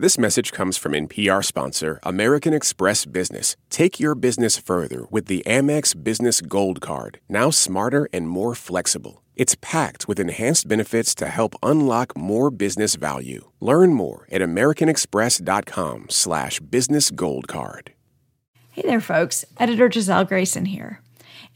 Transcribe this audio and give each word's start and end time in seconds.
This 0.00 0.16
message 0.16 0.52
comes 0.52 0.76
from 0.76 0.92
NPR 0.92 1.44
sponsor 1.44 1.98
American 2.04 2.54
Express 2.54 3.04
Business. 3.04 3.56
Take 3.68 3.98
your 3.98 4.14
business 4.14 4.56
further 4.56 5.06
with 5.10 5.26
the 5.26 5.42
Amex 5.44 5.92
Business 6.04 6.40
Gold 6.40 6.80
Card, 6.80 7.18
now 7.28 7.50
smarter 7.50 8.08
and 8.12 8.28
more 8.28 8.54
flexible. 8.54 9.24
It's 9.34 9.56
packed 9.60 10.06
with 10.06 10.20
enhanced 10.20 10.68
benefits 10.68 11.16
to 11.16 11.26
help 11.26 11.56
unlock 11.64 12.16
more 12.16 12.52
business 12.52 12.94
value. 12.94 13.50
Learn 13.58 13.92
more 13.92 14.28
at 14.30 14.40
americanexpress.com 14.40 16.06
slash 16.10 16.60
business 16.60 17.10
gold 17.10 17.48
card. 17.48 17.92
Hey 18.70 18.82
there, 18.82 19.00
folks. 19.00 19.44
Editor 19.56 19.90
Giselle 19.90 20.26
Grayson 20.26 20.66
here. 20.66 21.02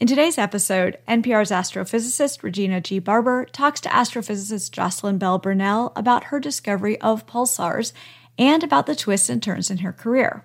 In 0.01 0.09
today's 0.09 0.37
episode, 0.37 0.99
NPR's 1.07 1.53
astrophysicist 1.53 2.43
Regina 2.43 2.81
G. 2.81 2.99
Barber 2.99 3.45
talks 3.45 3.81
to 3.83 3.89
astrophysicist 3.89 4.73
Jocelyn 4.73 5.19
Bell 5.19 5.39
Burnell 5.39 5.93
about 5.95 6.25
her 6.25 6.41
discovery 6.41 7.01
of 7.01 7.25
pulsars 7.25 7.93
and 8.43 8.65
about 8.65 8.87
the 8.87 8.97
twists 8.97 9.29
and 9.29 9.41
turns 9.41 9.71
in 9.71 9.79
her 9.79 9.93
career. 9.93 10.45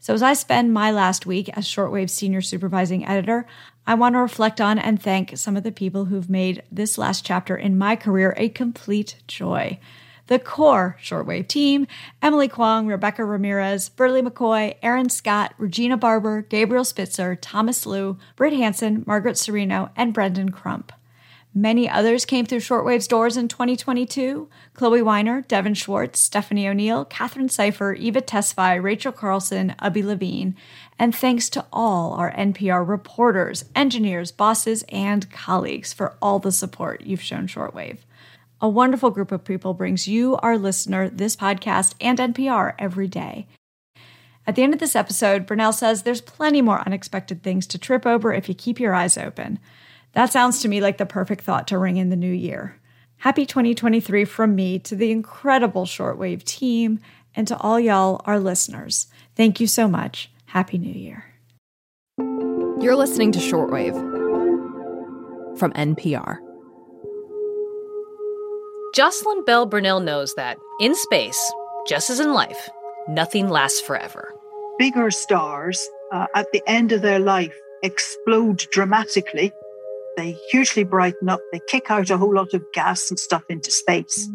So, 0.00 0.14
as 0.14 0.22
I 0.22 0.32
spend 0.32 0.72
my 0.72 0.90
last 0.90 1.26
week 1.26 1.48
as 1.56 1.66
Shortwave 1.66 2.10
Senior 2.10 2.40
Supervising 2.40 3.06
Editor, 3.06 3.46
I 3.86 3.94
want 3.94 4.14
to 4.14 4.18
reflect 4.18 4.60
on 4.60 4.78
and 4.78 5.00
thank 5.00 5.36
some 5.36 5.56
of 5.56 5.62
the 5.62 5.70
people 5.70 6.06
who've 6.06 6.28
made 6.28 6.62
this 6.72 6.98
last 6.98 7.24
chapter 7.24 7.56
in 7.56 7.78
my 7.78 7.96
career 7.96 8.34
a 8.36 8.48
complete 8.48 9.16
joy. 9.28 9.78
The 10.26 10.38
core 10.38 10.96
shortwave 11.02 11.48
team 11.48 11.86
Emily 12.22 12.48
Kwong, 12.48 12.86
Rebecca 12.86 13.24
Ramirez, 13.24 13.90
Berly 13.90 14.26
McCoy, 14.26 14.76
Aaron 14.82 15.08
Scott, 15.08 15.54
Regina 15.58 15.96
Barber, 15.96 16.42
Gabriel 16.42 16.84
Spitzer, 16.84 17.36
Thomas 17.36 17.84
Lu, 17.84 18.16
Britt 18.36 18.54
Hanson, 18.54 19.04
Margaret 19.06 19.36
Cirino, 19.36 19.90
and 19.96 20.14
Brendan 20.14 20.50
Crump. 20.50 20.92
Many 21.52 21.88
others 21.88 22.24
came 22.24 22.46
through 22.46 22.60
Shortwave's 22.60 23.08
doors 23.08 23.36
in 23.36 23.48
2022 23.48 24.48
Chloe 24.72 25.02
Weiner, 25.02 25.40
Devin 25.42 25.74
Schwartz, 25.74 26.20
Stephanie 26.20 26.68
O'Neill, 26.68 27.04
Catherine 27.04 27.48
Seifer, 27.48 27.96
Eva 27.96 28.20
Tesfaye, 28.20 28.80
Rachel 28.80 29.10
Carlson, 29.10 29.74
Abby 29.80 30.02
Levine. 30.02 30.54
And 30.96 31.14
thanks 31.14 31.50
to 31.50 31.66
all 31.72 32.12
our 32.12 32.30
NPR 32.32 32.86
reporters, 32.86 33.64
engineers, 33.74 34.30
bosses, 34.30 34.84
and 34.90 35.28
colleagues 35.32 35.92
for 35.92 36.16
all 36.22 36.38
the 36.38 36.52
support 36.52 37.00
you've 37.02 37.22
shown 37.22 37.48
Shortwave. 37.48 37.98
A 38.60 38.68
wonderful 38.68 39.10
group 39.10 39.32
of 39.32 39.44
people 39.44 39.74
brings 39.74 40.06
you, 40.06 40.36
our 40.36 40.56
listener, 40.56 41.08
this 41.08 41.34
podcast 41.34 41.94
and 42.00 42.18
NPR 42.18 42.74
every 42.78 43.08
day. 43.08 43.48
At 44.46 44.54
the 44.54 44.62
end 44.62 44.74
of 44.74 44.80
this 44.80 44.94
episode, 44.94 45.46
Burnell 45.46 45.72
says 45.72 46.02
there's 46.02 46.20
plenty 46.20 46.62
more 46.62 46.80
unexpected 46.86 47.42
things 47.42 47.66
to 47.68 47.78
trip 47.78 48.06
over 48.06 48.32
if 48.32 48.48
you 48.48 48.54
keep 48.54 48.78
your 48.78 48.94
eyes 48.94 49.18
open. 49.18 49.58
That 50.12 50.32
sounds 50.32 50.60
to 50.62 50.68
me 50.68 50.80
like 50.80 50.98
the 50.98 51.06
perfect 51.06 51.42
thought 51.42 51.68
to 51.68 51.78
ring 51.78 51.96
in 51.96 52.10
the 52.10 52.16
new 52.16 52.32
year. 52.32 52.76
Happy 53.18 53.46
2023 53.46 54.24
from 54.24 54.54
me 54.54 54.78
to 54.80 54.96
the 54.96 55.10
incredible 55.10 55.84
shortwave 55.84 56.42
team 56.42 57.00
and 57.34 57.46
to 57.46 57.56
all 57.58 57.78
y'all, 57.78 58.20
our 58.24 58.40
listeners. 58.40 59.06
Thank 59.36 59.60
you 59.60 59.66
so 59.66 59.86
much. 59.86 60.30
Happy 60.46 60.78
New 60.78 60.92
Year. 60.92 61.24
You're 62.18 62.96
listening 62.96 63.30
to 63.32 63.38
Shortwave 63.38 63.94
from 65.58 65.72
NPR. 65.74 66.38
Jocelyn 68.94 69.44
Bell 69.44 69.66
Burnell 69.66 70.00
knows 70.00 70.34
that 70.34 70.58
in 70.80 70.96
space, 70.96 71.52
just 71.86 72.10
as 72.10 72.18
in 72.18 72.32
life, 72.32 72.68
nothing 73.06 73.48
lasts 73.48 73.80
forever. 73.80 74.34
Bigger 74.78 75.10
stars 75.10 75.88
uh, 76.10 76.26
at 76.34 76.50
the 76.52 76.62
end 76.66 76.90
of 76.90 77.02
their 77.02 77.20
life 77.20 77.54
explode 77.82 78.66
dramatically 78.72 79.52
they 80.20 80.36
hugely 80.50 80.84
brighten 80.84 81.30
up, 81.30 81.40
they 81.50 81.60
kick 81.66 81.90
out 81.90 82.10
a 82.10 82.18
whole 82.18 82.34
lot 82.34 82.52
of 82.52 82.62
gas 82.74 83.08
and 83.08 83.18
stuff 83.18 83.42
into 83.48 83.70
space. 83.70 84.26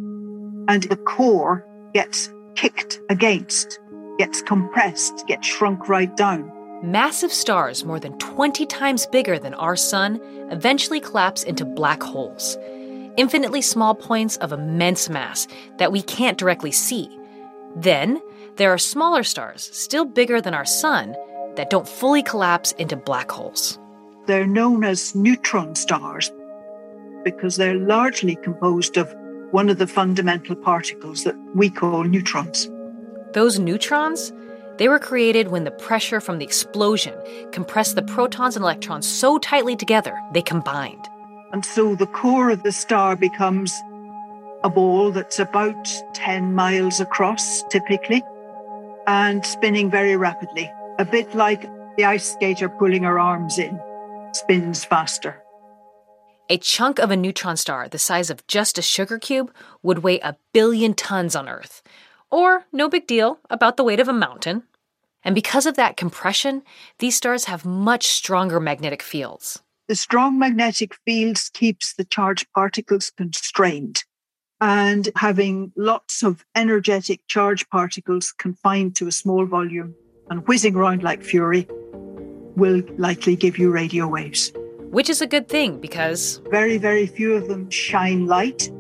And 0.67 0.81
the 0.83 0.97
core 1.05 1.63
gets 1.93 2.33
kicked 2.55 2.99
against, 3.09 3.79
gets 4.17 4.41
compressed, 4.41 5.27
gets 5.27 5.45
shrunk 5.47 5.87
right 5.87 6.15
down. 6.17 6.51
Massive 6.83 7.31
stars, 7.31 7.85
more 7.85 7.99
than 7.99 8.17
20 8.17 8.65
times 8.65 9.05
bigger 9.05 9.37
than 9.37 9.53
our 9.53 9.75
sun, 9.75 10.19
eventually 10.51 10.99
collapse 10.99 11.43
into 11.43 11.65
black 11.65 12.01
holes. 12.01 12.57
Infinitely 13.15 13.61
small 13.61 13.93
points 13.93 14.37
of 14.37 14.51
immense 14.51 15.07
mass 15.07 15.47
that 15.77 15.91
we 15.91 16.01
can't 16.01 16.37
directly 16.37 16.71
see. 16.71 17.15
Then, 17.75 18.19
there 18.55 18.73
are 18.73 18.79
smaller 18.79 19.23
stars, 19.23 19.69
still 19.71 20.05
bigger 20.05 20.41
than 20.41 20.55
our 20.55 20.65
sun, 20.65 21.15
that 21.57 21.69
don't 21.69 21.87
fully 21.87 22.23
collapse 22.23 22.71
into 22.73 22.95
black 22.95 23.29
holes. 23.29 23.77
They're 24.25 24.47
known 24.47 24.83
as 24.83 25.13
neutron 25.13 25.75
stars 25.75 26.31
because 27.23 27.57
they're 27.57 27.75
largely 27.75 28.35
composed 28.35 28.97
of 28.97 29.13
one 29.51 29.69
of 29.69 29.77
the 29.77 29.87
fundamental 29.87 30.55
particles 30.55 31.23
that 31.23 31.35
we 31.53 31.69
call 31.69 32.03
neutrons. 32.03 32.69
Those 33.33 33.59
neutrons, 33.59 34.33
they 34.77 34.87
were 34.87 34.99
created 34.99 35.49
when 35.49 35.63
the 35.63 35.71
pressure 35.71 36.19
from 36.19 36.39
the 36.39 36.45
explosion 36.45 37.13
compressed 37.51 37.95
the 37.95 38.01
protons 38.01 38.55
and 38.55 38.63
electrons 38.63 39.07
so 39.07 39.37
tightly 39.37 39.75
together 39.75 40.19
they 40.33 40.41
combined. 40.41 41.07
And 41.51 41.63
so 41.63 41.95
the 41.95 42.07
core 42.07 42.49
of 42.49 42.63
the 42.63 42.71
star 42.71 43.15
becomes 43.15 43.73
a 44.63 44.69
ball 44.69 45.11
that's 45.11 45.37
about 45.37 45.87
10 46.13 46.55
miles 46.55 46.99
across, 46.99 47.63
typically, 47.69 48.23
and 49.05 49.45
spinning 49.45 49.91
very 49.91 50.15
rapidly, 50.17 50.71
a 50.97 51.05
bit 51.05 51.35
like 51.35 51.69
the 51.95 52.05
ice 52.05 52.33
skater 52.33 52.67
pulling 52.67 53.03
her 53.03 53.19
arms 53.19 53.59
in 53.59 53.79
spins 54.35 54.83
faster. 54.83 55.41
A 56.47 56.57
chunk 56.57 56.99
of 56.99 57.09
a 57.09 57.17
neutron 57.17 57.57
star 57.57 57.87
the 57.87 57.97
size 57.97 58.29
of 58.29 58.45
just 58.45 58.77
a 58.77 58.81
sugar 58.83 59.17
cube 59.17 59.51
would 59.81 59.99
weigh 59.99 60.19
a 60.19 60.37
billion 60.53 60.93
tons 60.93 61.35
on 61.35 61.49
Earth. 61.49 61.81
Or, 62.29 62.65
no 62.71 62.87
big 62.87 63.07
deal, 63.07 63.39
about 63.49 63.77
the 63.77 63.83
weight 63.83 63.99
of 63.99 64.07
a 64.07 64.13
mountain. 64.13 64.63
And 65.23 65.33
because 65.33 65.65
of 65.65 65.75
that 65.77 65.97
compression, 65.97 66.61
these 66.99 67.15
stars 67.15 67.45
have 67.45 67.65
much 67.65 68.05
stronger 68.07 68.59
magnetic 68.59 69.01
fields. 69.01 69.63
The 69.87 69.95
strong 69.95 70.37
magnetic 70.37 70.95
fields 71.05 71.49
keeps 71.49 71.93
the 71.93 72.05
charged 72.05 72.47
particles 72.53 73.09
constrained. 73.09 74.03
And 74.61 75.09
having 75.15 75.71
lots 75.75 76.23
of 76.23 76.45
energetic 76.55 77.21
charged 77.27 77.69
particles 77.69 78.31
confined 78.31 78.95
to 78.97 79.07
a 79.07 79.11
small 79.11 79.45
volume 79.45 79.95
and 80.29 80.47
whizzing 80.47 80.75
around 80.75 81.03
like 81.03 81.23
fury 81.23 81.67
will 82.55 82.81
likely 82.97 83.35
give 83.35 83.57
you 83.57 83.71
radio 83.71 84.07
waves. 84.07 84.51
Which 84.89 85.09
is 85.09 85.21
a 85.21 85.27
good 85.27 85.47
thing 85.47 85.79
because 85.79 86.41
very, 86.49 86.77
very 86.77 87.05
few 87.05 87.33
of 87.33 87.47
them 87.47 87.69
shine 87.69 88.27
light. 88.27 88.71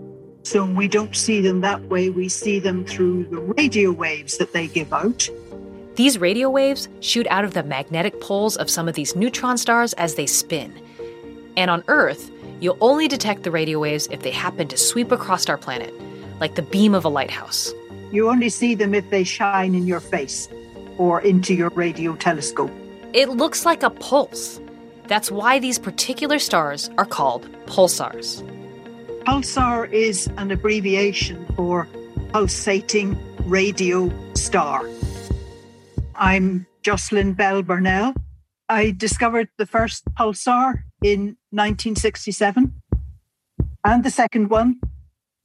So 0.43 0.63
we 0.63 0.87
don't 0.87 1.15
see 1.15 1.41
them 1.41 1.61
that 1.61 1.81
way. 1.89 2.09
We 2.09 2.29
see 2.29 2.59
them 2.59 2.85
through 2.85 3.25
the 3.25 3.39
radio 3.39 3.91
waves 3.91 4.37
that 4.37 4.53
they 4.53 4.67
give 4.67 4.93
out. 4.93 5.27
These 5.95 6.19
radio 6.19 6.49
waves 6.49 6.87
shoot 6.99 7.25
out 7.29 7.45
of 7.45 7.53
the 7.53 7.63
magnetic 7.63 8.21
poles 8.21 8.55
of 8.57 8.69
some 8.69 8.87
of 8.87 8.95
these 8.95 9.15
neutron 9.15 9.57
stars 9.57 9.93
as 9.93 10.15
they 10.15 10.27
spin. 10.27 10.73
And 11.57 11.71
on 11.71 11.83
Earth, 11.87 12.29
you'll 12.59 12.77
only 12.81 13.07
detect 13.07 13.43
the 13.43 13.51
radio 13.51 13.79
waves 13.79 14.07
if 14.11 14.21
they 14.21 14.31
happen 14.31 14.67
to 14.67 14.77
sweep 14.77 15.11
across 15.11 15.49
our 15.49 15.57
planet, 15.57 15.93
like 16.39 16.55
the 16.55 16.61
beam 16.61 16.93
of 16.93 17.05
a 17.05 17.09
lighthouse. 17.09 17.73
You 18.11 18.29
only 18.29 18.49
see 18.49 18.75
them 18.75 18.93
if 18.93 19.09
they 19.09 19.23
shine 19.23 19.73
in 19.73 19.87
your 19.87 19.99
face 19.99 20.47
or 20.97 21.21
into 21.21 21.53
your 21.53 21.69
radio 21.71 22.15
telescope. 22.15 22.71
It 23.15 23.29
looks 23.29 23.65
like 23.65 23.81
a 23.81 23.89
pulse. 23.89 24.59
That's 25.07 25.31
why 25.31 25.57
these 25.59 25.79
particular 25.79 26.37
stars 26.37 26.89
are 26.97 27.05
called 27.05 27.49
pulsars. 27.65 28.43
Pulsar 29.23 29.89
is 29.89 30.27
an 30.35 30.51
abbreviation 30.51 31.45
for 31.55 31.87
pulsating 32.33 33.17
radio 33.45 34.11
star. 34.33 34.85
I'm 36.15 36.67
Jocelyn 36.83 37.35
Bell 37.35 37.63
Burnell. 37.63 38.15
I 38.67 38.91
discovered 38.91 39.47
the 39.57 39.65
first 39.65 40.03
pulsar 40.19 40.83
in 41.01 41.37
1967, 41.51 42.73
and 43.85 44.03
the 44.03 44.11
second 44.11 44.49
one, 44.49 44.81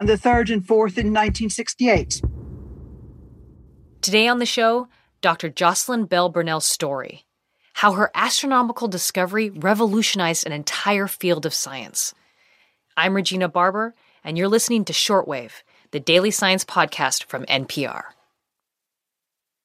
and 0.00 0.08
the 0.08 0.18
third 0.18 0.50
and 0.50 0.66
fourth 0.66 0.98
in 0.98 1.14
1968. 1.14 2.20
Today 4.00 4.26
on 4.26 4.40
the 4.40 4.44
show, 4.44 4.88
Dr. 5.20 5.48
Jocelyn 5.48 6.06
Bell 6.06 6.30
Burnell's 6.30 6.66
story 6.66 7.26
how 7.80 7.92
her 7.92 8.10
astronomical 8.14 8.88
discovery 8.88 9.48
revolutionized 9.48 10.44
an 10.44 10.52
entire 10.52 11.06
field 11.06 11.46
of 11.46 11.54
science. 11.54 12.12
I'm 12.94 13.16
Regina 13.16 13.48
Barber, 13.48 13.94
and 14.22 14.36
you're 14.36 14.48
listening 14.48 14.84
to 14.84 14.92
Shortwave, 14.92 15.62
the 15.90 15.98
daily 15.98 16.30
science 16.30 16.62
podcast 16.62 17.24
from 17.24 17.46
NPR. 17.46 18.02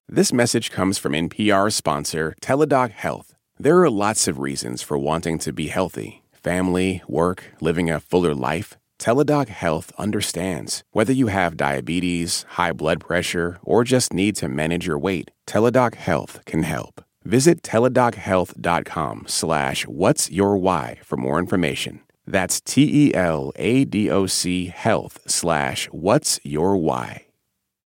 This 0.08 0.32
message 0.32 0.72
comes 0.72 0.98
from 0.98 1.12
NPR 1.12 1.74
sponsor 1.74 2.38
Teladoc 2.42 2.92
Health. 2.92 3.36
There 3.60 3.82
are 3.82 3.90
lots 3.90 4.30
of 4.30 4.40
reasons 4.40 4.82
for 4.82 4.98
wanting 4.98 5.38
to 5.40 5.52
be 5.52 5.68
healthy 5.68 6.24
family, 6.32 7.04
work, 7.10 7.44
living 7.60 7.90
a 7.90 8.00
fuller 8.00 8.34
life. 8.34 8.78
Teladoc 8.98 9.50
Health 9.50 9.92
understands. 9.98 10.86
Whether 10.92 11.12
you 11.12 11.28
have 11.28 11.58
diabetes, 11.58 12.46
high 12.52 12.72
blood 12.72 13.02
pressure, 13.02 13.58
or 13.62 13.84
just 13.84 14.14
need 14.14 14.38
to 14.38 14.48
manage 14.48 14.88
your 14.88 14.98
weight, 14.98 15.32
Teladoc 15.46 15.96
Health 15.96 16.40
can 16.46 16.64
help. 16.64 17.04
Visit 17.26 17.64
teladochealth.com 17.64 19.26
slash 19.28 19.88
what's 19.88 20.32
your 20.32 20.58
why 20.58 21.00
for 21.04 21.18
more 21.18 21.40
information. 21.40 22.02
That's 22.28 22.62
T-E-L-A-D-O-C 22.62 23.08
health 24.68 25.20
slash 25.28 25.88
what's 25.88 26.40
your 26.44 26.78
why. 26.78 27.26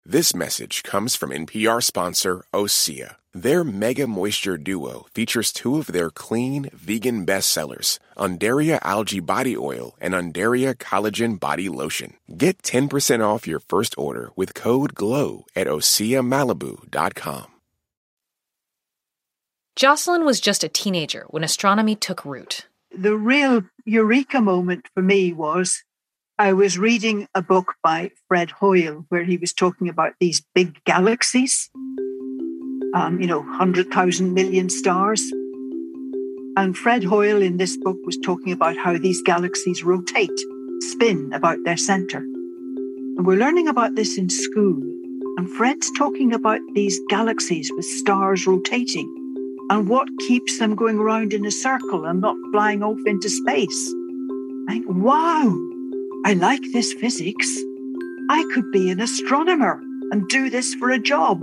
This 0.05 0.35
message 0.35 0.83
comes 0.83 1.15
from 1.15 1.31
NPR 1.31 1.83
sponsor 1.83 2.45
Osea. 2.53 3.17
Their 3.33 3.65
Mega 3.65 4.07
Moisture 4.07 4.59
Duo 4.59 5.07
features 5.15 5.53
two 5.53 5.79
of 5.79 5.87
their 5.87 6.11
clean, 6.11 6.69
vegan 6.75 7.25
bestsellers, 7.25 7.99
Undaria 8.19 8.79
Algae 8.83 9.21
Body 9.21 9.57
Oil 9.57 9.97
and 10.01 10.13
Undaria 10.13 10.75
Collagen 10.75 11.41
Body 11.41 11.71
Lotion. 11.71 12.15
Get 12.37 12.61
10% 12.63 13.25
off 13.25 13.47
your 13.47 13.61
first 13.61 13.95
order 13.97 14.31
with 14.37 14.55
code 14.55 14.95
GLOW 14.95 15.47
at 15.55 15.69
OseaMalibu.com. 15.69 17.52
Jocelyn 19.75 20.27
was 20.27 20.41
just 20.41 20.63
a 20.63 20.69
teenager 20.69 21.25
when 21.31 21.43
astronomy 21.43 21.97
took 21.97 22.27
root. 22.27 22.67
The 22.97 23.17
real 23.17 23.63
eureka 23.87 24.41
moment 24.43 24.87
for 24.95 25.03
me 25.03 25.33
was 25.33 25.83
I 26.39 26.53
was 26.53 26.79
reading 26.79 27.27
a 27.35 27.41
book 27.41 27.75
by 27.83 28.11
Fred 28.29 28.51
Hoyle 28.51 29.07
where 29.09 29.25
he 29.25 29.39
was 29.39 29.55
talking 29.55 29.89
about 29.89 30.13
these 30.21 30.43
big 30.55 30.79
galaxies, 30.85 31.71
um, 32.95 33.19
you 33.19 33.27
know, 33.27 33.41
100,000 33.41 34.35
million 34.35 34.69
stars. 34.69 35.23
And 36.55 36.77
Fred 36.77 37.03
Hoyle 37.03 37.41
in 37.41 37.57
this 37.57 37.79
book 37.79 37.97
was 38.05 38.19
talking 38.19 38.53
about 38.53 38.77
how 38.77 38.99
these 38.99 39.23
galaxies 39.23 39.83
rotate, 39.83 40.39
spin 40.81 41.33
about 41.33 41.57
their 41.65 41.79
center. 41.79 42.19
And 42.19 43.25
we're 43.25 43.39
learning 43.39 43.69
about 43.69 43.95
this 43.95 44.19
in 44.19 44.29
school. 44.29 44.83
And 45.39 45.49
Fred's 45.53 45.91
talking 45.97 46.35
about 46.35 46.61
these 46.75 47.01
galaxies 47.09 47.73
with 47.75 47.87
stars 47.87 48.47
rotating 48.47 49.22
and 49.71 49.89
what 49.89 50.09
keeps 50.27 50.59
them 50.59 50.75
going 50.75 50.99
around 50.99 51.33
in 51.33 51.47
a 51.47 51.51
circle 51.51 52.05
and 52.05 52.21
not 52.21 52.37
flying 52.53 52.83
off 52.83 52.99
into 53.07 53.29
space. 53.29 53.95
I 54.69 54.75
think, 54.75 54.87
wow, 54.89 55.57
I 56.25 56.35
like 56.35 56.63
this 56.73 56.93
physics. 56.95 57.49
I 58.31 58.45
could 58.55 58.71
be 58.71 58.91
an 58.91 59.01
astronomer 59.01 59.81
and 60.13 60.29
do 60.29 60.51
this 60.51 60.75
for 60.75 60.91
a 60.91 60.99
job. 60.99 61.43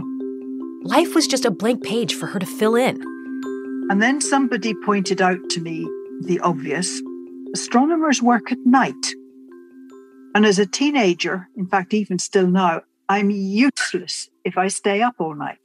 Life 0.84 1.16
was 1.16 1.28
just 1.28 1.46
a 1.46 1.52
blank 1.52 1.84
page 1.84 2.16
for 2.16 2.28
her 2.28 2.40
to 2.40 2.46
fill 2.46 2.76
in. 2.76 3.02
And 3.90 4.02
then 4.02 4.22
somebody 4.22 4.74
pointed 4.86 5.22
out 5.22 5.40
to 5.52 5.62
me 5.62 5.84
the 6.22 6.40
obvious 6.42 7.02
astronomers 7.54 8.22
work 8.22 8.52
at 8.52 8.60
night. 8.66 9.16
And 10.36 10.46
as 10.46 10.60
a 10.60 10.66
teenager, 10.66 11.50
in 11.58 11.68
fact, 11.68 11.94
even 11.94 12.20
still 12.20 12.48
now, 12.48 12.84
I'm 13.10 13.32
useless 13.32 14.30
if 14.46 14.58
I 14.58 14.68
stay 14.68 15.02
up 15.02 15.16
all 15.18 15.34
night. 15.34 15.58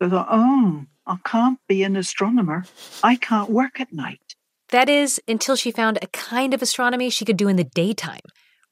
So 0.00 0.06
I 0.06 0.10
thought, 0.10 0.28
oh, 0.30 0.84
I 1.10 1.16
can't 1.24 1.58
be 1.66 1.82
an 1.82 1.96
astronomer. 1.96 2.64
I 3.02 3.16
can't 3.16 3.50
work 3.50 3.80
at 3.80 3.92
night. 3.92 4.36
That 4.68 4.88
is, 4.88 5.20
until 5.26 5.56
she 5.56 5.72
found 5.72 5.98
a 6.00 6.06
kind 6.06 6.54
of 6.54 6.62
astronomy 6.62 7.10
she 7.10 7.24
could 7.24 7.36
do 7.36 7.48
in 7.48 7.56
the 7.56 7.64
daytime 7.64 8.20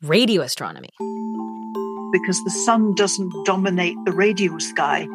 radio 0.03 0.43
astronomy. 0.43 0.91
Because 2.13 2.41
the 2.45 2.63
sun 2.65 2.95
doesn't 2.95 3.45
dominate 3.45 3.97
the 4.05 4.13
radio 4.13 4.57
sky 4.59 5.09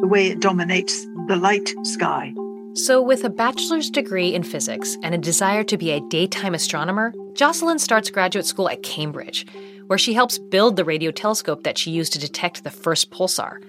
the 0.00 0.08
way 0.08 0.26
it 0.26 0.40
dominates 0.40 1.06
the 1.28 1.36
light 1.36 1.72
sky. 1.84 2.34
So, 2.74 3.00
with 3.00 3.22
a 3.22 3.30
bachelor's 3.30 3.88
degree 3.88 4.34
in 4.34 4.42
physics 4.42 4.98
and 5.04 5.14
a 5.14 5.18
desire 5.18 5.62
to 5.62 5.78
be 5.78 5.92
a 5.92 6.00
daytime 6.08 6.52
astronomer, 6.52 7.14
Jocelyn 7.34 7.78
starts 7.78 8.10
graduate 8.10 8.44
school 8.44 8.68
at 8.68 8.82
Cambridge, 8.82 9.46
where 9.86 9.98
she 9.98 10.14
helps 10.14 10.38
build 10.38 10.74
the 10.74 10.84
radio 10.84 11.12
telescope 11.12 11.62
that 11.62 11.78
she 11.78 11.92
used 11.92 12.12
to 12.14 12.18
detect 12.18 12.64
the 12.64 12.72
first 12.72 13.12
pulsar. 13.12 13.62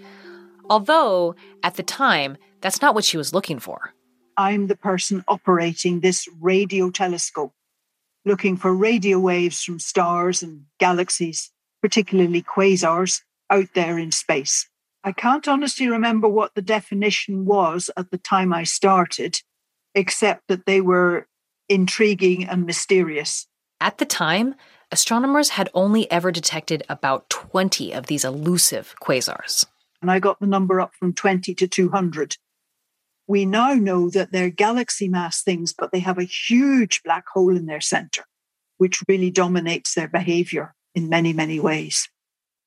Although, 0.67 1.35
at 1.61 1.75
the 1.75 1.83
time, 1.83 2.37
that's 2.61 2.81
not 2.81 2.95
what 2.95 3.05
she 3.05 3.17
was 3.17 3.33
looking 3.33 3.59
for. 3.59 3.93
I'm 4.37 4.67
the 4.67 4.75
person 4.75 5.23
operating 5.27 5.99
this 5.99 6.27
radio 6.39 6.89
telescope, 6.91 7.53
looking 8.25 8.55
for 8.57 8.73
radio 8.73 9.19
waves 9.19 9.63
from 9.63 9.79
stars 9.79 10.43
and 10.43 10.65
galaxies, 10.79 11.51
particularly 11.81 12.43
quasars, 12.43 13.21
out 13.49 13.69
there 13.73 13.97
in 13.97 14.11
space. 14.11 14.69
I 15.03 15.11
can't 15.11 15.47
honestly 15.47 15.87
remember 15.87 16.27
what 16.27 16.53
the 16.53 16.61
definition 16.61 17.45
was 17.45 17.89
at 17.95 18.11
the 18.11 18.17
time 18.17 18.53
I 18.53 18.63
started, 18.63 19.41
except 19.95 20.47
that 20.49 20.65
they 20.65 20.81
were 20.81 21.27
intriguing 21.69 22.47
and 22.47 22.65
mysterious. 22.65 23.47
At 23.79 23.99
the 23.99 24.05
time, 24.05 24.55
astronomers 24.91 25.49
had 25.49 25.69
only 25.73 26.09
ever 26.11 26.31
detected 26.31 26.83
about 26.89 27.29
20 27.29 27.93
of 27.93 28.07
these 28.07 28.25
elusive 28.25 28.95
quasars. 29.01 29.65
And 30.01 30.11
I 30.11 30.19
got 30.19 30.39
the 30.39 30.47
number 30.47 30.79
up 30.79 30.93
from 30.95 31.13
20 31.13 31.55
to 31.55 31.67
200. 31.67 32.37
We 33.27 33.45
now 33.45 33.73
know 33.73 34.09
that 34.11 34.31
they're 34.31 34.49
galaxy 34.49 35.09
mass 35.09 35.43
things, 35.43 35.73
but 35.77 35.91
they 35.91 35.99
have 35.99 36.17
a 36.17 36.23
huge 36.23 37.03
black 37.03 37.25
hole 37.33 37.55
in 37.55 37.65
their 37.65 37.81
center, 37.81 38.23
which 38.77 39.03
really 39.07 39.29
dominates 39.29 39.93
their 39.93 40.07
behavior 40.07 40.73
in 40.95 41.09
many, 41.09 41.33
many 41.33 41.59
ways. 41.59 42.09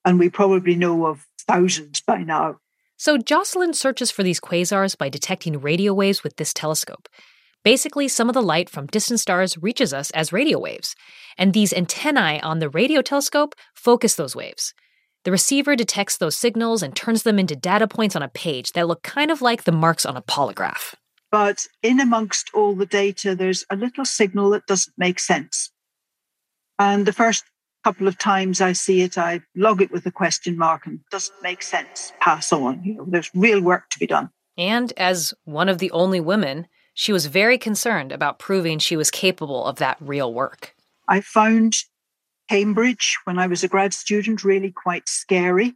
And 0.04 0.18
we 0.18 0.28
probably 0.28 0.76
know 0.76 1.06
of 1.06 1.26
thousands 1.46 2.00
by 2.00 2.18
now. 2.18 2.58
So 2.96 3.16
Jocelyn 3.16 3.72
searches 3.72 4.10
for 4.10 4.22
these 4.22 4.40
quasars 4.40 4.96
by 4.96 5.08
detecting 5.08 5.58
radio 5.58 5.94
waves 5.94 6.22
with 6.22 6.36
this 6.36 6.52
telescope. 6.52 7.08
Basically, 7.64 8.08
some 8.08 8.28
of 8.28 8.34
the 8.34 8.42
light 8.42 8.70
from 8.70 8.86
distant 8.86 9.20
stars 9.20 9.58
reaches 9.58 9.92
us 9.92 10.10
as 10.12 10.32
radio 10.32 10.58
waves, 10.58 10.94
and 11.36 11.52
these 11.52 11.72
antennae 11.72 12.40
on 12.42 12.58
the 12.58 12.68
radio 12.70 13.02
telescope 13.02 13.54
focus 13.74 14.14
those 14.14 14.36
waves. 14.36 14.74
The 15.24 15.30
receiver 15.30 15.76
detects 15.76 16.16
those 16.16 16.36
signals 16.36 16.82
and 16.82 16.96
turns 16.96 17.24
them 17.24 17.38
into 17.38 17.54
data 17.54 17.86
points 17.86 18.16
on 18.16 18.22
a 18.22 18.28
page 18.28 18.72
that 18.72 18.88
look 18.88 19.02
kind 19.02 19.30
of 19.30 19.42
like 19.42 19.64
the 19.64 19.72
marks 19.72 20.06
on 20.06 20.16
a 20.16 20.22
polygraph. 20.22 20.94
But 21.30 21.66
in 21.82 22.00
amongst 22.00 22.50
all 22.54 22.74
the 22.74 22.86
data, 22.86 23.34
there's 23.34 23.64
a 23.70 23.76
little 23.76 24.04
signal 24.04 24.50
that 24.50 24.66
doesn't 24.66 24.94
make 24.96 25.20
sense. 25.20 25.70
And 26.78 27.06
the 27.06 27.12
first 27.12 27.44
couple 27.84 28.08
of 28.08 28.18
times 28.18 28.60
I 28.60 28.72
see 28.72 29.02
it, 29.02 29.18
I 29.18 29.40
log 29.54 29.82
it 29.82 29.92
with 29.92 30.06
a 30.06 30.10
question 30.10 30.56
mark 30.56 30.86
and 30.86 31.00
doesn't 31.10 31.42
make 31.42 31.62
sense. 31.62 32.12
Pass 32.20 32.52
on. 32.52 32.82
You 32.82 32.94
know, 32.94 33.04
there's 33.06 33.30
real 33.34 33.60
work 33.60 33.90
to 33.90 33.98
be 33.98 34.06
done. 34.06 34.30
And 34.56 34.92
as 34.96 35.34
one 35.44 35.68
of 35.68 35.78
the 35.78 35.90
only 35.92 36.20
women, 36.20 36.66
she 36.94 37.12
was 37.12 37.26
very 37.26 37.58
concerned 37.58 38.12
about 38.12 38.38
proving 38.38 38.78
she 38.78 38.96
was 38.96 39.10
capable 39.10 39.64
of 39.66 39.76
that 39.76 39.98
real 40.00 40.32
work. 40.34 40.74
I 41.08 41.20
found 41.20 41.76
Cambridge 42.50 43.16
when 43.22 43.38
I 43.38 43.46
was 43.46 43.62
a 43.62 43.68
grad 43.68 43.94
student 43.94 44.42
really 44.42 44.72
quite 44.72 45.08
scary. 45.08 45.74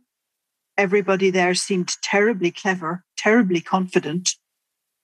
Everybody 0.77 1.31
there 1.31 1.55
seemed 1.55 1.95
terribly 2.03 2.51
clever, 2.51 3.05
terribly 3.17 3.61
confident, 3.61 4.35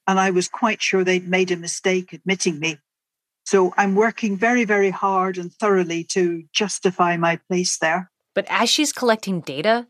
and 0.05 0.19
I 0.19 0.31
was 0.31 0.49
quite 0.49 0.83
sure 0.83 1.05
they'd 1.05 1.29
made 1.29 1.53
a 1.53 1.57
mistake 1.57 2.13
admitting 2.13 2.59
me. 2.59 2.79
So 3.45 3.73
I'm 3.77 3.95
working 3.95 4.37
very, 4.37 4.65
very 4.65 4.91
hard 4.91 5.39
and 5.39 5.55
thoroughly 5.55 6.03
to 6.11 6.43
justify 6.53 7.17
my 7.17 7.37
place 7.37 7.79
there. 7.79 8.11
But 8.35 8.47
as 8.49 8.69
she's 8.69 8.93
collecting 8.93 9.41
data, 9.41 9.87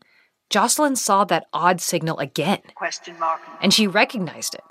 Jocelyn 0.51 0.95
saw 0.95 1.23
that 1.25 1.47
odd 1.51 1.81
signal 1.81 2.19
again. 2.19 2.61
Question 2.75 3.17
mark. 3.17 3.41
And 3.59 3.73
she 3.73 3.87
recognized 3.87 4.53
it. 4.53 4.63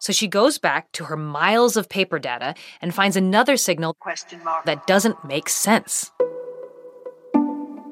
So 0.00 0.12
she 0.12 0.26
goes 0.26 0.58
back 0.58 0.90
to 0.94 1.04
her 1.04 1.16
miles 1.16 1.76
of 1.76 1.88
paper 1.88 2.18
data 2.18 2.56
and 2.82 2.92
finds 2.92 3.16
another 3.16 3.56
signal 3.56 3.96
that 4.64 4.88
doesn't 4.88 5.24
make 5.24 5.48
sense. 5.48 6.10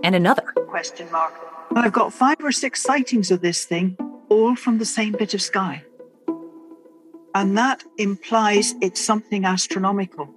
And 0.02 0.14
another 0.14 0.42
question 0.68 1.10
mark. 1.10 1.34
I've 1.74 1.92
got 1.92 2.12
five 2.12 2.36
or 2.42 2.52
six 2.52 2.82
sightings 2.82 3.30
of 3.30 3.40
this 3.40 3.64
thing, 3.64 3.96
all 4.28 4.56
from 4.56 4.78
the 4.78 4.84
same 4.84 5.12
bit 5.12 5.34
of 5.34 5.42
sky. 5.42 5.84
And 7.34 7.58
that 7.58 7.84
implies 7.98 8.74
it's 8.80 9.04
something 9.04 9.44
astronomical. 9.44 10.32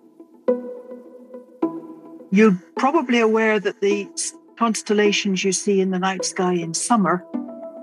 You're 2.32 2.62
probably 2.78 3.20
aware 3.20 3.60
that 3.60 3.80
the 3.80 4.10
constellations 4.58 5.44
you 5.44 5.54
see 5.54 5.80
in 5.80 5.92
the 5.92 6.00
night 6.00 6.26
sky 6.26 6.54
in 6.54 6.74
summer 6.74 7.26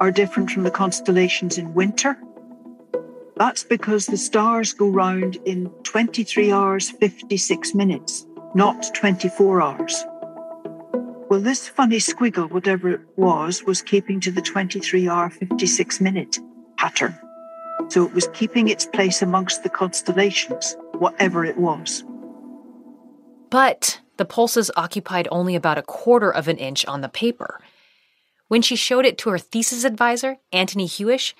are 0.00 0.11
different 0.11 0.50
from 0.50 0.62
the 0.64 0.71
constellations 0.71 1.56
in 1.56 1.73
winter. 1.73 2.18
That's 3.37 3.64
because 3.64 4.06
the 4.06 4.16
stars 4.16 4.73
go 4.73 4.88
round 4.88 5.37
in 5.47 5.71
23 5.85 6.52
hours, 6.52 6.90
56 6.90 7.75
minutes, 7.75 8.26
not 8.54 8.95
24 8.95 9.62
hours. 9.62 10.04
Well, 11.28 11.40
this 11.40 11.68
funny 11.68 11.99
squiggle, 11.99 12.50
whatever 12.50 12.88
it 12.88 13.00
was, 13.16 13.64
was 13.64 13.83
keeping 13.83 14.21
to 14.21 14.30
the 14.30 14.40
23 14.40 15.09
hour, 15.09 15.28
56 15.28 16.00
minute 16.00 16.38
pattern. 16.76 17.18
So 17.88 18.06
it 18.06 18.14
was 18.14 18.28
keeping 18.33 18.68
its 18.68 18.87
place 18.87 19.23
amongst 19.23 19.64
the 19.64 19.68
constellations, 19.68 20.76
whatever 20.92 21.45
it 21.45 21.59
was. 21.59 22.04
But 23.50 24.00
the 24.18 24.25
pulses 24.25 24.71
occupied 24.76 25.26
only 25.33 25.56
about 25.56 25.78
a 25.78 25.83
quarter 25.83 26.30
of 26.30 26.47
an 26.47 26.59
inch 26.59 26.87
on 26.87 27.00
the 27.00 27.09
paper. 27.09 27.61
When 28.47 28.62
she 28.62 28.76
showed 28.76 29.04
it 29.04 29.18
to 29.18 29.30
her 29.30 29.38
thesis 29.38 29.83
advisor, 29.83 30.37
Anthony 30.52 30.87
Hewish, 30.87 31.35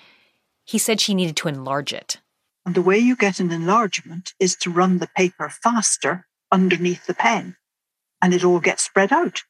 he 0.65 0.77
said 0.77 0.99
she 0.99 1.15
needed 1.15 1.37
to 1.37 1.47
enlarge 1.47 1.93
it. 1.93 2.19
And 2.65 2.75
the 2.75 2.81
way 2.81 2.97
you 2.97 3.15
get 3.15 3.39
an 3.39 3.51
enlargement 3.51 4.33
is 4.37 4.57
to 4.57 4.69
run 4.69 4.97
the 4.97 5.07
paper 5.15 5.47
faster 5.49 6.27
underneath 6.51 7.05
the 7.07 7.13
pen, 7.13 7.55
and 8.21 8.33
it 8.33 8.43
all 8.43 8.59
gets 8.59 8.83
spread 8.83 9.13
out. 9.13 9.43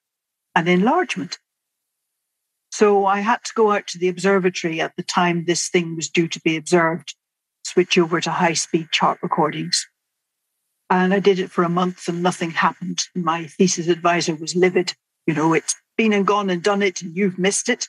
An 0.58 0.68
enlargement. 0.68 1.38
So 2.72 3.06
I 3.06 3.20
had 3.20 3.44
to 3.44 3.54
go 3.54 3.72
out 3.72 3.86
to 3.90 4.00
the 4.00 4.08
observatory 4.08 4.82
at 4.82 4.96
the 4.96 5.04
time 5.04 5.46
this 5.46 5.70
thing 5.70 5.96
was 5.96 6.10
due 6.10 6.28
to 6.30 6.42
be 6.42 6.58
observed, 6.58 7.14
switch 7.64 7.96
over 7.96 8.20
to 8.20 8.32
high 8.32 8.54
speed 8.54 8.88
chart 8.92 9.20
recordings. 9.22 9.88
And 10.90 11.14
I 11.14 11.20
did 11.20 11.38
it 11.38 11.52
for 11.52 11.64
a 11.64 11.70
month 11.70 12.08
and 12.08 12.24
nothing 12.24 12.50
happened. 12.50 13.04
My 13.14 13.46
thesis 13.46 13.88
advisor 13.88 14.34
was 14.34 14.56
livid. 14.56 14.96
You 15.28 15.36
know, 15.36 15.54
it's 15.54 15.76
been 15.96 16.12
and 16.12 16.26
gone 16.26 16.50
and 16.50 16.64
done 16.64 16.82
it 16.82 17.04
and 17.04 17.16
you've 17.16 17.38
missed 17.38 17.70
it. 17.70 17.88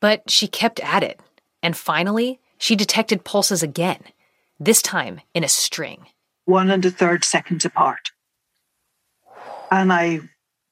But 0.00 0.30
she 0.30 0.48
kept 0.48 0.80
at 0.80 1.02
it, 1.02 1.20
and 1.62 1.76
finally, 1.76 2.40
she 2.56 2.74
detected 2.74 3.22
pulses 3.22 3.62
again, 3.62 4.00
this 4.58 4.80
time 4.80 5.20
in 5.34 5.44
a 5.44 5.48
string. 5.48 6.06
One 6.46 6.70
and 6.70 6.86
a 6.86 6.90
third 6.90 7.22
seconds 7.22 7.66
apart. 7.66 8.12
And 9.70 9.92
I 9.92 10.20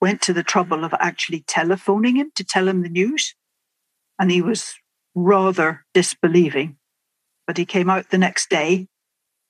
went 0.07 0.23
to 0.23 0.33
the 0.33 0.45
trouble 0.45 0.85
of 0.85 0.95
actually 1.01 1.41
telephoning 1.49 2.15
him 2.15 2.31
to 2.37 2.45
tell 2.45 2.69
him 2.69 2.83
the 2.83 2.89
news. 2.89 3.35
And 4.21 4.31
he 4.31 4.41
was 4.41 4.77
rather 5.17 5.85
disbelieving. 5.95 6.77
But 7.45 7.57
he 7.57 7.65
came 7.65 7.91
out 7.91 8.11
the 8.11 8.17
next 8.17 8.49
day, 8.49 8.87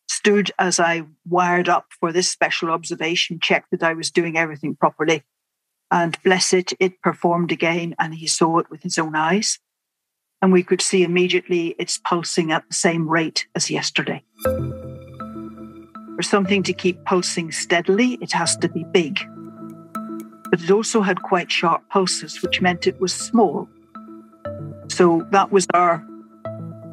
stood 0.09 0.51
as 0.59 0.81
I 0.81 1.03
wired 1.29 1.69
up 1.69 1.89
for 2.01 2.11
this 2.11 2.31
special 2.31 2.71
observation, 2.71 3.39
checked 3.39 3.71
that 3.73 3.83
I 3.83 3.93
was 3.93 4.11
doing 4.11 4.39
everything 4.39 4.75
properly. 4.75 5.25
And 5.91 6.17
bless 6.23 6.55
it, 6.55 6.73
it 6.81 7.03
performed 7.03 7.53
again, 7.53 7.95
and 7.99 8.15
he 8.15 8.27
saw 8.27 8.59
it 8.59 8.71
with 8.71 8.83
his 8.83 8.97
own 8.97 9.15
eyes. 9.15 9.59
And 10.41 10.55
we 10.55 10.63
could 10.63 10.81
see 10.81 11.03
immediately 11.03 11.75
it's 11.79 11.99
pulsing 11.99 12.51
at 12.51 12.67
the 12.67 12.75
same 12.75 13.11
rate 13.11 13.47
as 13.55 13.71
yesterday. 13.71 14.25
For 16.17 16.23
something 16.23 16.63
to 16.63 16.73
keep 16.73 17.05
pulsing 17.05 17.53
steadily, 17.53 18.17
it 18.23 18.33
has 18.33 18.57
to 18.57 18.71
be 18.71 18.85
big. 18.85 19.21
But 20.51 20.63
it 20.63 20.71
also 20.71 21.01
had 21.03 21.23
quite 21.23 21.51
sharp 21.51 21.89
pulses, 21.89 22.43
which 22.43 22.61
meant 22.61 22.87
it 22.87 23.01
was 23.01 23.13
small. 23.13 23.69
So 24.89 25.27
that 25.31 25.51
was 25.51 25.67
our 25.75 26.05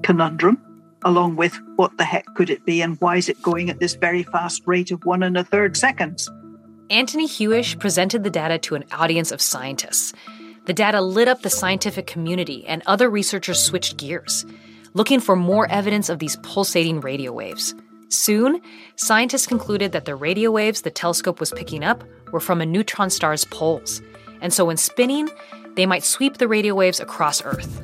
conundrum, 0.01 0.61
along 1.03 1.35
with 1.35 1.59
what 1.75 1.97
the 1.97 2.03
heck 2.03 2.25
could 2.35 2.49
it 2.49 2.65
be 2.65 2.81
and 2.81 2.99
why 2.99 3.17
is 3.17 3.29
it 3.29 3.41
going 3.41 3.69
at 3.69 3.79
this 3.79 3.95
very 3.95 4.23
fast 4.23 4.63
rate 4.65 4.91
of 4.91 5.05
one 5.05 5.23
and 5.23 5.37
a 5.37 5.43
third 5.43 5.77
seconds? 5.77 6.29
Anthony 6.89 7.27
Hewish 7.27 7.79
presented 7.79 8.23
the 8.23 8.29
data 8.29 8.57
to 8.59 8.75
an 8.75 8.83
audience 8.91 9.31
of 9.31 9.41
scientists. 9.41 10.13
The 10.65 10.73
data 10.73 11.01
lit 11.01 11.27
up 11.27 11.41
the 11.41 11.49
scientific 11.49 12.07
community, 12.07 12.65
and 12.67 12.83
other 12.85 13.09
researchers 13.09 13.59
switched 13.59 13.97
gears, 13.97 14.45
looking 14.93 15.19
for 15.19 15.35
more 15.35 15.69
evidence 15.69 16.09
of 16.09 16.19
these 16.19 16.37
pulsating 16.37 17.01
radio 17.01 17.31
waves. 17.31 17.73
Soon, 18.09 18.61
scientists 18.95 19.47
concluded 19.47 19.91
that 19.91 20.05
the 20.05 20.15
radio 20.15 20.51
waves 20.51 20.81
the 20.81 20.91
telescope 20.91 21.39
was 21.39 21.51
picking 21.51 21.83
up 21.83 22.03
were 22.33 22.41
from 22.41 22.59
a 22.59 22.65
neutron 22.65 23.09
star's 23.09 23.45
poles, 23.45 24.01
and 24.41 24.51
so 24.51 24.65
when 24.65 24.75
spinning, 24.75 25.29
they 25.75 25.85
might 25.85 26.03
sweep 26.03 26.37
the 26.37 26.47
radio 26.49 26.75
waves 26.75 26.99
across 26.99 27.41
Earth. 27.45 27.81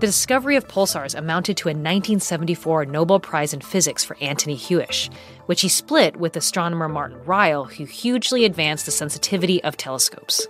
The 0.00 0.06
discovery 0.06 0.56
of 0.56 0.66
pulsars 0.66 1.14
amounted 1.14 1.58
to 1.58 1.68
a 1.68 1.76
1974 1.76 2.86
Nobel 2.86 3.20
Prize 3.20 3.52
in 3.52 3.60
Physics 3.60 4.02
for 4.02 4.16
Anthony 4.20 4.56
Hewish, 4.56 5.10
which 5.44 5.60
he 5.60 5.68
split 5.68 6.16
with 6.16 6.36
astronomer 6.36 6.88
Martin 6.88 7.22
Ryle, 7.24 7.66
who 7.66 7.84
hugely 7.84 8.46
advanced 8.46 8.86
the 8.86 8.92
sensitivity 8.92 9.62
of 9.62 9.76
telescopes. 9.76 10.46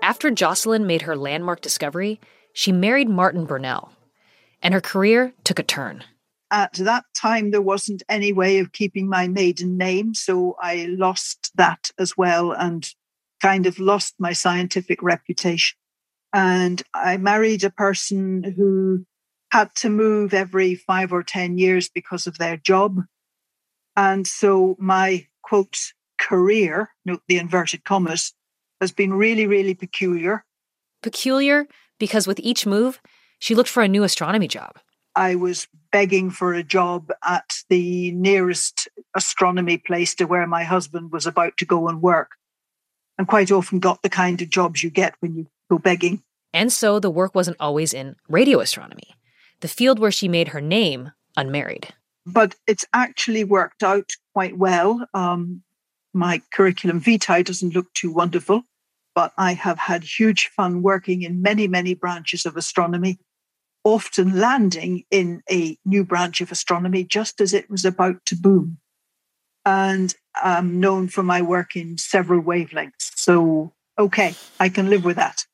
After 0.00 0.30
Jocelyn 0.30 0.86
made 0.86 1.02
her 1.02 1.14
landmark 1.14 1.60
discovery, 1.60 2.20
she 2.54 2.72
married 2.72 3.10
Martin 3.10 3.44
Burnell, 3.44 3.92
and 4.62 4.72
her 4.72 4.80
career 4.80 5.34
took 5.44 5.58
a 5.58 5.62
turn. 5.62 6.04
At 6.50 6.74
that 6.74 7.04
time, 7.14 7.50
there 7.50 7.62
wasn't 7.62 8.02
any 8.08 8.32
way 8.32 8.58
of 8.58 8.72
keeping 8.72 9.08
my 9.08 9.28
maiden 9.28 9.76
name, 9.76 10.14
so 10.14 10.56
I 10.60 10.86
lost 10.90 11.52
that 11.56 11.90
as 11.98 12.16
well 12.16 12.52
and 12.52 12.88
kind 13.42 13.66
of 13.66 13.78
lost 13.78 14.14
my 14.18 14.32
scientific 14.32 15.02
reputation. 15.02 15.76
And 16.32 16.82
I 16.94 17.16
married 17.16 17.64
a 17.64 17.70
person 17.70 18.42
who 18.56 19.04
had 19.50 19.74
to 19.76 19.88
move 19.88 20.34
every 20.34 20.74
five 20.74 21.12
or 21.12 21.22
10 21.22 21.58
years 21.58 21.88
because 21.88 22.26
of 22.26 22.38
their 22.38 22.56
job. 22.56 23.02
And 23.96 24.26
so 24.26 24.76
my 24.78 25.26
quote 25.42 25.78
career, 26.18 26.90
note 27.04 27.22
the 27.28 27.38
inverted 27.38 27.84
commas, 27.84 28.34
has 28.80 28.92
been 28.92 29.14
really, 29.14 29.46
really 29.46 29.74
peculiar. 29.74 30.44
Peculiar 31.02 31.66
because 31.98 32.26
with 32.26 32.38
each 32.40 32.66
move, 32.66 33.00
she 33.38 33.54
looked 33.54 33.68
for 33.68 33.82
a 33.82 33.88
new 33.88 34.02
astronomy 34.02 34.48
job. 34.48 34.78
I 35.18 35.34
was 35.34 35.66
begging 35.90 36.30
for 36.30 36.54
a 36.54 36.62
job 36.62 37.10
at 37.26 37.56
the 37.68 38.12
nearest 38.12 38.88
astronomy 39.16 39.76
place 39.76 40.14
to 40.14 40.26
where 40.26 40.46
my 40.46 40.62
husband 40.62 41.10
was 41.10 41.26
about 41.26 41.56
to 41.56 41.64
go 41.64 41.88
and 41.88 42.00
work, 42.00 42.30
and 43.18 43.26
quite 43.26 43.50
often 43.50 43.80
got 43.80 44.02
the 44.02 44.08
kind 44.08 44.40
of 44.40 44.48
jobs 44.48 44.84
you 44.84 44.90
get 44.90 45.16
when 45.18 45.34
you 45.34 45.46
go 45.68 45.78
begging. 45.78 46.22
And 46.54 46.72
so 46.72 47.00
the 47.00 47.10
work 47.10 47.34
wasn't 47.34 47.56
always 47.58 47.92
in 47.92 48.14
radio 48.28 48.60
astronomy, 48.60 49.16
the 49.58 49.66
field 49.66 49.98
where 49.98 50.12
she 50.12 50.28
made 50.28 50.48
her 50.48 50.60
name 50.60 51.10
unmarried. 51.36 51.88
But 52.24 52.54
it's 52.68 52.86
actually 52.92 53.42
worked 53.42 53.82
out 53.82 54.12
quite 54.34 54.56
well. 54.56 55.04
Um, 55.14 55.64
my 56.14 56.42
curriculum 56.52 57.00
vitae 57.00 57.42
doesn't 57.42 57.74
look 57.74 57.92
too 57.92 58.12
wonderful, 58.12 58.62
but 59.16 59.32
I 59.36 59.54
have 59.54 59.80
had 59.80 60.04
huge 60.04 60.46
fun 60.46 60.80
working 60.80 61.22
in 61.22 61.42
many, 61.42 61.66
many 61.66 61.94
branches 61.94 62.46
of 62.46 62.56
astronomy, 62.56 63.18
often 63.88 64.38
landing 64.38 65.04
in 65.10 65.42
a 65.50 65.78
new 65.86 66.04
branch 66.04 66.42
of 66.42 66.52
astronomy 66.52 67.04
just 67.04 67.40
as 67.40 67.54
it 67.54 67.70
was 67.70 67.86
about 67.86 68.16
to 68.26 68.36
boom. 68.36 68.76
And 69.64 70.14
I'm 70.34 70.78
known 70.78 71.08
for 71.08 71.22
my 71.22 71.40
work 71.40 71.74
in 71.74 71.96
several 71.96 72.42
wavelengths. 72.42 73.12
So, 73.16 73.72
okay, 73.98 74.34
I 74.60 74.68
can 74.68 74.90
live 74.90 75.04
with 75.04 75.16
that. 75.16 75.46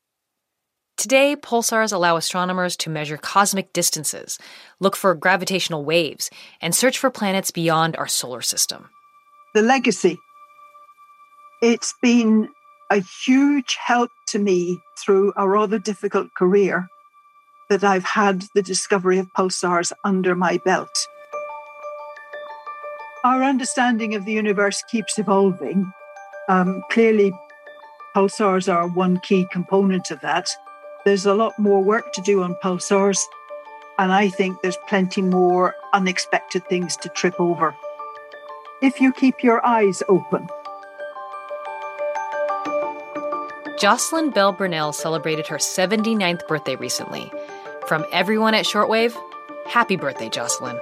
Today, 0.96 1.36
pulsars 1.36 1.92
allow 1.92 2.16
astronomers 2.16 2.76
to 2.78 2.90
measure 2.90 3.16
cosmic 3.16 3.72
distances, 3.72 4.38
look 4.80 4.96
for 4.96 5.14
gravitational 5.14 5.84
waves, 5.84 6.28
and 6.60 6.74
search 6.74 6.98
for 6.98 7.10
planets 7.10 7.52
beyond 7.52 7.96
our 7.96 8.08
solar 8.08 8.42
system. 8.42 8.90
The 9.54 9.62
legacy. 9.62 10.18
It's 11.62 11.94
been 12.02 12.48
a 12.90 13.00
huge 13.24 13.76
help 13.80 14.10
to 14.28 14.40
me 14.40 14.78
through 14.98 15.32
a 15.36 15.48
rather 15.48 15.78
difficult 15.78 16.28
career 16.36 16.88
that 17.68 17.84
I've 17.84 18.04
had 18.04 18.44
the 18.54 18.62
discovery 18.62 19.18
of 19.18 19.32
pulsars 19.32 19.92
under 20.04 20.34
my 20.34 20.58
belt. 20.58 21.06
Our 23.24 23.42
understanding 23.42 24.14
of 24.14 24.24
the 24.24 24.32
universe 24.32 24.82
keeps 24.90 25.18
evolving. 25.18 25.92
Um, 26.48 26.82
clearly, 26.90 27.32
pulsars 28.14 28.72
are 28.72 28.86
one 28.86 29.18
key 29.20 29.46
component 29.50 30.10
of 30.10 30.20
that. 30.20 30.50
There's 31.04 31.26
a 31.26 31.34
lot 31.34 31.58
more 31.58 31.82
work 31.82 32.12
to 32.12 32.22
do 32.22 32.42
on 32.42 32.54
pulsars, 32.62 33.18
and 33.98 34.12
I 34.12 34.28
think 34.28 34.60
there's 34.60 34.78
plenty 34.88 35.22
more 35.22 35.74
unexpected 35.92 36.66
things 36.68 36.96
to 36.98 37.08
trip 37.08 37.40
over. 37.40 37.74
If 38.82 39.00
you 39.00 39.12
keep 39.12 39.42
your 39.42 39.64
eyes 39.64 40.02
open. 40.08 40.46
Jocelyn 43.76 44.30
Bell 44.30 44.52
Burnell 44.52 44.92
celebrated 44.92 45.48
her 45.48 45.56
79th 45.56 46.46
birthday 46.46 46.76
recently. 46.76 47.32
From 47.88 48.06
everyone 48.12 48.54
at 48.54 48.64
Shortwave, 48.64 49.16
happy 49.66 49.96
birthday, 49.96 50.28
Jocelyn. 50.28 50.76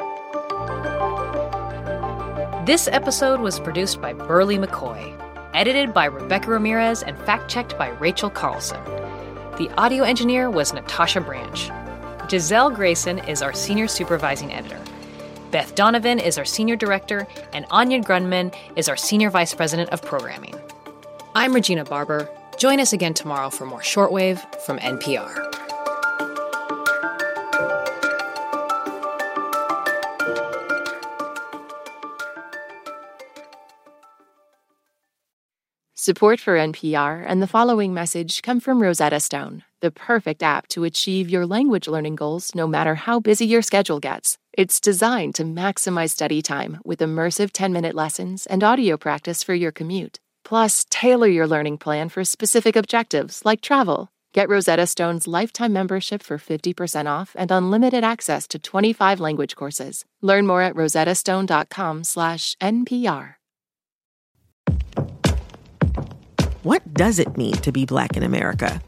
This 2.67 2.89
episode 2.89 3.41
was 3.41 3.59
produced 3.59 4.03
by 4.03 4.13
Berly 4.13 4.63
McCoy, 4.63 5.19
edited 5.55 5.95
by 5.95 6.05
Rebecca 6.05 6.51
Ramirez, 6.51 7.03
and 7.03 7.19
fact 7.21 7.51
checked 7.51 7.79
by 7.79 7.89
Rachel 7.89 8.29
Carlson. 8.29 8.85
The 9.57 9.73
audio 9.79 10.05
engineer 10.05 10.51
was 10.51 10.75
Natasha 10.75 11.23
Branch. 11.23 11.71
Giselle 12.29 12.71
Grayson 12.71 13.21
is 13.21 13.41
our 13.41 13.55
senior 13.55 13.89
supervising 13.89 14.53
editor. 14.53 14.81
Beth 15.51 15.75
Donovan 15.75 16.19
is 16.19 16.37
our 16.37 16.45
senior 16.45 16.77
director, 16.77 17.27
and 17.55 17.65
Anya 17.71 18.03
Grundmann 18.03 18.55
is 18.77 18.91
our 18.91 18.99
senior 18.99 19.31
vice 19.31 19.55
president 19.55 19.89
of 19.91 20.03
programming. 20.03 20.55
I'm 21.35 21.55
Regina 21.55 21.85
Barber. 21.85 22.29
Join 22.63 22.79
us 22.79 22.93
again 22.93 23.13
tomorrow 23.13 23.51
for 23.51 23.67
more 23.67 23.81
Shortwave 23.81 24.39
from 24.61 24.79
NPR. 24.79 25.35
Support 35.97 36.39
for 36.39 36.55
NPR 36.57 37.25
and 37.27 37.43
the 37.43 37.49
following 37.49 37.93
message 37.93 38.43
come 38.43 38.61
from 38.61 38.81
Rosetta 38.81 39.19
Stone, 39.19 39.65
the 39.81 39.91
perfect 39.91 40.45
app 40.45 40.69
to 40.69 40.85
achieve 40.85 41.29
your 41.29 41.47
language 41.47 41.89
learning 41.89 42.15
goals 42.15 42.55
no 42.55 42.69
matter 42.69 42.95
how 42.95 43.19
busy 43.19 43.45
your 43.45 43.63
schedule 43.63 43.99
gets. 43.99 44.39
It's 44.53 44.79
designed 44.79 45.35
to 45.35 45.43
maximize 45.43 46.11
study 46.11 46.41
time 46.41 46.79
with 46.85 47.01
immersive 47.01 47.51
10 47.53 47.73
minute 47.73 47.97
lessons 47.97 48.47
and 48.47 48.63
audio 48.63 48.97
practice 48.97 49.43
for 49.43 49.53
your 49.53 49.73
commute. 49.73 50.21
Plus, 50.45 50.85
tailor 50.91 51.29
your 51.29 51.47
learning 51.47 51.79
plan 51.79 52.09
for 52.09 52.25
specific 52.25 52.75
objectives 52.77 53.43
like 53.45 53.61
travel. 53.61 54.09
Get 54.33 54.49
Rosetta 54.49 54.87
Stone's 54.87 55.27
lifetime 55.27 55.73
membership 55.73 56.23
for 56.23 56.39
50% 56.39 57.07
off 57.07 57.37
and 57.39 57.51
unlimited 57.51 58.03
access 58.03 58.49
to 58.49 58.59
25 58.59 59.21
language 59.21 59.55
courses. 59.57 60.07
Learn 60.23 60.47
more 60.47 60.63
at 60.63 60.75
rosettastone.com/npr. 60.75 63.35
What 66.63 66.95
does 66.95 67.19
it 67.19 67.37
mean 67.37 67.55
to 67.55 67.73
be 67.73 67.85
Black 67.85 68.17
in 68.17 68.23
America? 68.23 68.81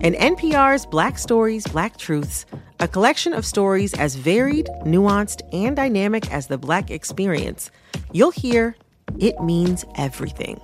In 0.00 0.14
NPR's 0.14 0.86
Black 0.86 1.18
Stories, 1.18 1.66
Black 1.66 1.98
Truths, 1.98 2.46
a 2.80 2.88
collection 2.88 3.34
of 3.34 3.44
stories 3.44 3.92
as 3.94 4.14
varied, 4.14 4.70
nuanced, 4.84 5.42
and 5.52 5.76
dynamic 5.76 6.32
as 6.32 6.46
the 6.46 6.56
Black 6.56 6.90
experience, 6.90 7.70
you'll 8.12 8.30
hear 8.30 8.76
it 9.18 9.38
means 9.40 9.84
everything. 9.96 10.58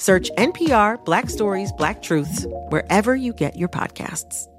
Search 0.00 0.30
NPR 0.38 1.04
Black 1.04 1.28
Stories, 1.28 1.72
Black 1.72 2.00
Truths 2.00 2.46
wherever 2.70 3.14
you 3.14 3.34
get 3.34 3.54
your 3.54 3.68
podcasts. 3.68 4.49